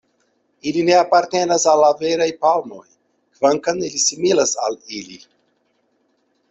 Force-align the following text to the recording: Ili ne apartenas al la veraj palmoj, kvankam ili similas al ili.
Ili 0.69 0.85
ne 0.85 0.95
apartenas 0.99 1.65
al 1.73 1.81
la 1.83 1.91
veraj 1.99 2.29
palmoj, 2.47 2.81
kvankam 3.37 3.85
ili 3.89 4.03
similas 4.09 4.57
al 4.69 4.83
ili. 5.03 5.21